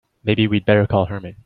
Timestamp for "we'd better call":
0.47-1.05